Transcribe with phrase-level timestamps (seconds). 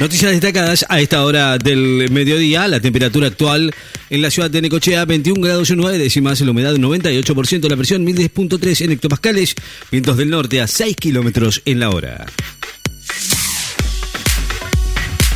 [0.00, 2.66] Noticias destacadas a esta hora del mediodía.
[2.68, 3.70] La temperatura actual
[4.08, 8.86] en la ciudad de Necochea, 21 grados 9 décimas, la humedad 98%, la presión 1010.3
[8.86, 9.54] en hectopascales,
[9.92, 12.24] vientos del norte a 6 kilómetros en la hora.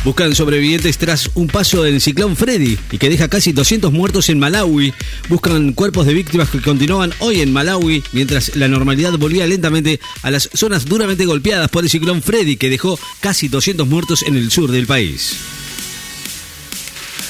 [0.05, 4.37] Buscan sobrevivientes tras un paso del ciclón Freddy y que deja casi 200 muertos en
[4.37, 4.93] Malawi.
[5.29, 10.29] Buscan cuerpos de víctimas que continuaban hoy en Malawi mientras la normalidad volvía lentamente a
[10.29, 14.51] las zonas duramente golpeadas por el ciclón Freddy que dejó casi 200 muertos en el
[14.51, 15.37] sur del país.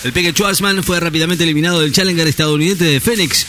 [0.03, 3.47] El peque Schwarzman fue rápidamente eliminado del Challenger estadounidense de Phoenix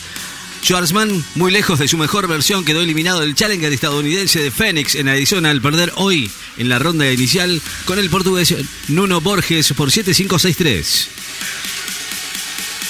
[0.63, 5.07] Schwarzman, muy lejos de su mejor versión, quedó eliminado del Challenger estadounidense de Phoenix en
[5.07, 8.53] Arizona al perder hoy en la ronda inicial con el portugués
[8.87, 11.07] Nuno Borges por 7-5-6-3.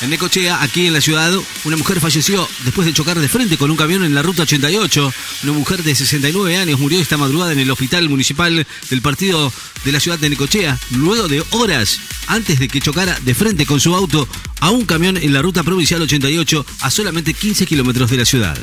[0.01, 1.33] En Necochea, aquí en la ciudad,
[1.63, 5.13] una mujer falleció después de chocar de frente con un camión en la ruta 88.
[5.43, 9.51] Una mujer de 69 años murió esta madrugada en el hospital municipal del partido
[9.83, 13.79] de la ciudad de Necochea, luego de horas antes de que chocara de frente con
[13.79, 14.27] su auto
[14.59, 18.57] a un camión en la ruta provincial 88 a solamente 15 kilómetros de la ciudad.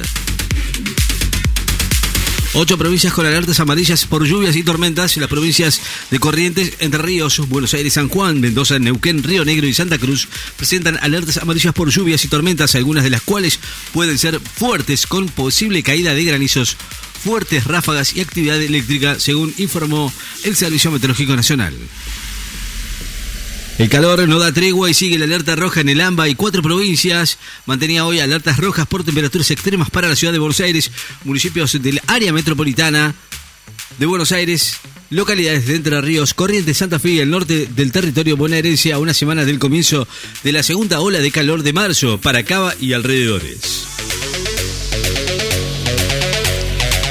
[2.57, 5.17] Ocho provincias con alertas amarillas por lluvias y tormentas.
[5.17, 5.81] Las provincias
[6.13, 10.29] de Corrientes, Entre Ríos, Buenos Aires, San Juan, Mendoza, Neuquén, Río Negro y Santa Cruz
[10.57, 13.59] presentan alertas amarillas por lluvias y tormentas, algunas de las cuales
[13.93, 16.77] pueden ser fuertes con posible caída de granizos,
[17.25, 20.13] fuertes ráfagas y actividad eléctrica, según informó
[20.45, 21.75] el Servicio Meteorológico Nacional.
[23.77, 26.63] El calor no da tregua y sigue la alerta roja en el AMBA y cuatro
[26.63, 27.39] provincias.
[27.67, 30.93] Mantenía hoy alertas rojas por temperaturas extremas para la ciudad de Buenos Aires,
[31.25, 33.15] municipios del área metropolitana
[33.99, 34.77] de Buenos Aires,
[35.11, 39.13] localidades de Entre Ríos, Corrientes, Santa Fe y el norte del territorio bonaerense a una
[39.13, 40.07] semana del comienzo
[40.45, 43.87] de la segunda ola de calor de marzo para Cava y alrededores.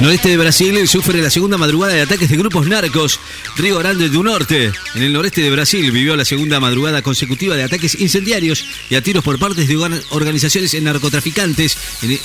[0.00, 3.20] Noreste de Brasil sufre la segunda madrugada de ataques de grupos narcos.
[3.56, 7.62] Río Grande do Norte, en el noreste de Brasil, vivió la segunda madrugada consecutiva de
[7.62, 9.76] ataques incendiarios y a tiros por partes de
[10.10, 11.78] organizaciones narcotraficantes.
[12.02, 12.18] En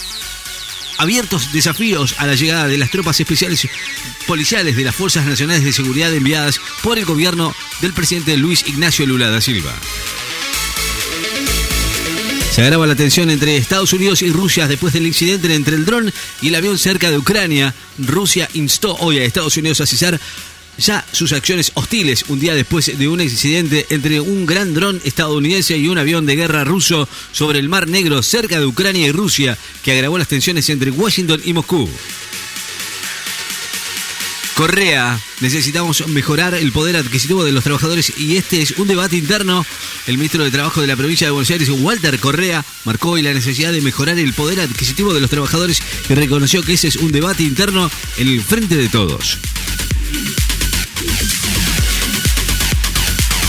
[0.97, 3.67] abiertos desafíos a la llegada de las tropas especiales
[4.27, 9.05] policiales de las Fuerzas Nacionales de Seguridad enviadas por el gobierno del presidente Luis Ignacio
[9.05, 9.73] Lula da Silva.
[12.51, 16.11] Se agrava la tensión entre Estados Unidos y Rusia después del incidente entre el dron
[16.41, 17.73] y el avión cerca de Ucrania.
[17.99, 20.19] Rusia instó hoy a Estados Unidos a cesar
[20.79, 25.77] ya sus acciones hostiles un día después de un incidente entre un gran dron estadounidense
[25.77, 29.57] y un avión de guerra ruso sobre el Mar Negro cerca de Ucrania y Rusia,
[29.83, 31.89] que agravó las tensiones entre Washington y Moscú.
[34.55, 39.65] Correa, necesitamos mejorar el poder adquisitivo de los trabajadores y este es un debate interno.
[40.05, 43.33] El ministro de Trabajo de la provincia de Buenos Aires, Walter Correa, marcó hoy la
[43.33, 47.13] necesidad de mejorar el poder adquisitivo de los trabajadores y reconoció que ese es un
[47.13, 49.37] debate interno en el frente de todos.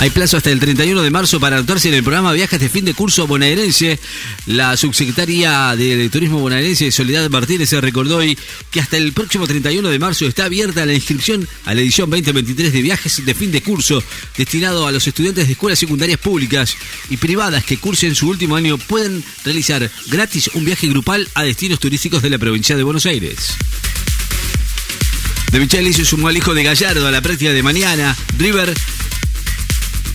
[0.00, 2.86] Hay plazo hasta el 31 de marzo para anotarse en el programa Viajes de fin
[2.86, 4.00] de curso bonaerense.
[4.46, 8.38] La subsecretaria de Turismo bonaerense, Soledad Martínez, se recordó hoy
[8.70, 12.72] que hasta el próximo 31 de marzo está abierta la inscripción a la edición 2023
[12.72, 14.02] de Viajes de fin de curso,
[14.38, 16.78] destinado a los estudiantes de escuelas secundarias públicas
[17.10, 21.78] y privadas que cursen su último año pueden realizar gratis un viaje grupal a destinos
[21.78, 23.50] turísticos de la provincia de Buenos Aires.
[25.52, 28.16] De Michelis se sumó al hijo de Gallardo a la práctica de mañana.
[28.38, 28.72] River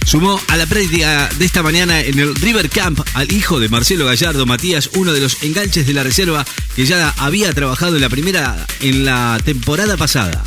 [0.05, 4.05] Sumó a la práctica de esta mañana en el River Camp al hijo de Marcelo
[4.05, 6.45] Gallardo, Matías, uno de los enganches de la reserva
[6.75, 10.43] que ya había trabajado en la primera en la temporada pasada.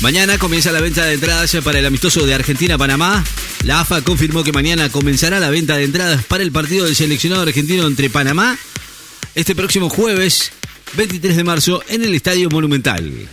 [0.00, 3.24] Mañana comienza la venta de entradas para el amistoso de Argentina-Panamá.
[3.64, 7.42] La AFA confirmó que mañana comenzará la venta de entradas para el partido del seleccionado
[7.42, 8.58] argentino entre Panamá
[9.34, 10.52] este próximo jueves
[10.94, 13.28] 23 de marzo en el Estadio Monumental.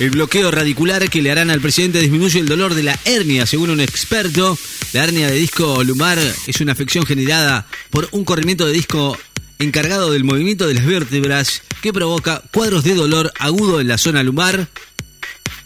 [0.00, 3.68] El bloqueo radicular que le harán al presidente disminuye el dolor de la hernia, según
[3.68, 4.58] un experto.
[4.94, 9.18] La hernia de disco lumbar es una afección generada por un corrimiento de disco
[9.58, 14.22] encargado del movimiento de las vértebras que provoca cuadros de dolor agudo en la zona
[14.22, 14.68] lumbar.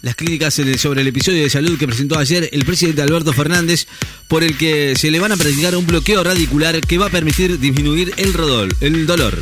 [0.03, 3.87] Las clínicas sobre el episodio de salud que presentó ayer el presidente Alberto Fernández,
[4.27, 7.61] por el que se le van a practicar un bloqueo radicular que va a permitir
[7.61, 8.35] disminuir el,
[8.81, 9.39] el dolor.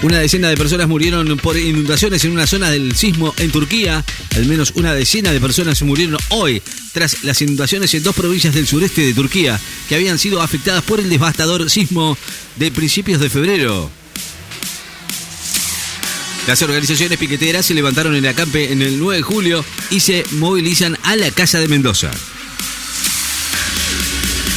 [0.00, 4.04] Una decena de personas murieron por inundaciones en una zona del sismo en Turquía.
[4.36, 6.62] Al menos una decena de personas murieron hoy
[6.92, 11.00] tras las inundaciones en dos provincias del sureste de Turquía que habían sido afectadas por
[11.00, 12.16] el devastador sismo
[12.56, 13.90] de principios de febrero.
[16.46, 20.96] Las organizaciones piqueteras se levantaron en acampe en el 9 de julio y se movilizan
[21.02, 22.10] a la Casa de Mendoza.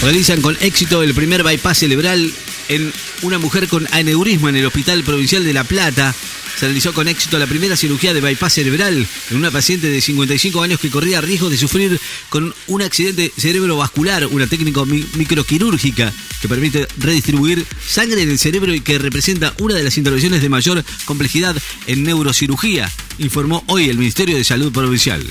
[0.03, 2.31] Realizan con éxito el primer bypass cerebral
[2.71, 6.15] en una mujer con aneurisma en el Hospital Provincial de La Plata.
[6.57, 10.63] se realizó con éxito la primera cirugía de bypass cerebral en una paciente de 55
[10.63, 16.88] años que corría riesgo de sufrir con un accidente cerebrovascular, una técnica microquirúrgica que permite
[16.97, 21.56] redistribuir sangre en el cerebro y que representa una de las intervenciones de mayor complejidad
[21.88, 25.21] en neurocirugía, informó hoy el Ministerio de Salud Provincial.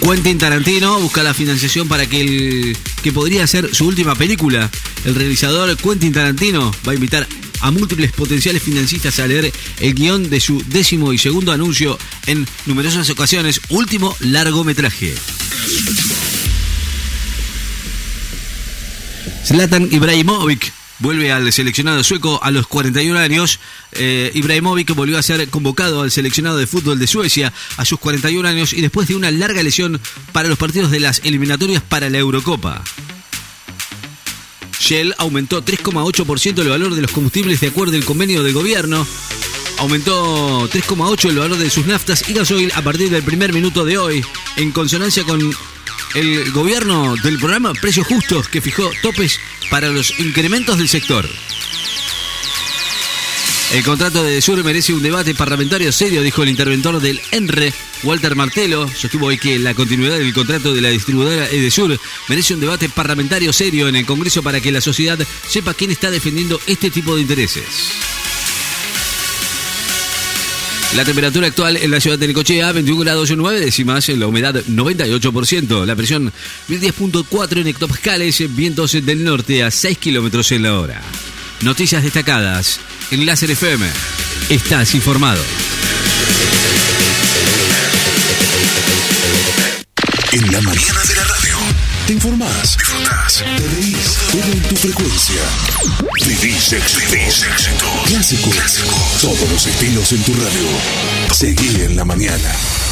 [0.00, 4.70] Quentin Tarantino busca la financiación para que el que podría ser su última película.
[5.04, 7.26] El realizador Quentin Tarantino va a invitar
[7.60, 12.46] a múltiples potenciales financistas a leer el guion de su décimo y segundo anuncio en
[12.66, 15.14] numerosas ocasiones, último largometraje.
[19.44, 23.58] Zlatan Ibrahimovic vuelve al seleccionado sueco a los 41 años.
[23.92, 28.46] Eh, Ibrahimovic volvió a ser convocado al seleccionado de fútbol de Suecia a sus 41
[28.48, 30.00] años y después de una larga lesión
[30.32, 32.82] para los partidos de las eliminatorias para la Eurocopa.
[34.78, 39.06] Shell aumentó 3,8% el valor de los combustibles de acuerdo al convenio del gobierno.
[39.78, 43.98] Aumentó 3,8% el valor de sus naftas y gasoil a partir del primer minuto de
[43.98, 44.24] hoy,
[44.56, 45.54] en consonancia con
[46.14, 49.38] el gobierno del programa Precios Justos que fijó topes
[49.70, 51.28] para los incrementos del sector.
[53.72, 57.72] El contrato de Sur merece un debate parlamentario serio, dijo el interventor del ENRE,
[58.02, 58.88] Walter Martelo.
[58.88, 63.52] Sostuvo hoy que la continuidad del contrato de la distribuidora Edesur merece un debate parlamentario
[63.52, 67.22] serio en el Congreso para que la sociedad sepa quién está defendiendo este tipo de
[67.22, 68.09] intereses.
[70.96, 75.86] La temperatura actual en la ciudad de Necochea, 21 grados 9 décimas, la humedad 98%,
[75.86, 76.32] la presión
[76.68, 81.00] 1010.4 en hectopascales, vientos del norte a 6 kilómetros en la hora.
[81.60, 82.80] Noticias destacadas
[83.12, 83.86] en Láser FM.
[84.48, 85.42] Estás informado.
[90.32, 91.56] En la mañana de la radio.
[92.06, 93.44] Te informás, disfrutás,
[94.30, 95.42] todo en tu frecuencia.
[96.24, 96.74] Vivís.
[98.06, 98.50] Clásico.
[98.50, 98.96] Clásico.
[99.20, 100.68] Todos los estilos en tu radio.
[101.32, 102.89] Seguí en la mañana.